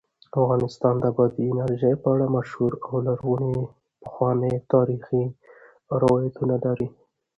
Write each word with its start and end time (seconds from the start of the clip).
افغانستان 0.39 0.95
د 1.01 1.05
بادي 1.17 1.45
انرژي 1.53 1.93
په 2.01 2.07
اړه 2.13 2.25
مشهور 2.37 2.71
او 2.87 2.95
لرغوني 3.07 3.53
پخواني 4.03 4.53
تاریخی 4.73 5.23
روایتونه 6.01 6.55
لري. 6.65 6.87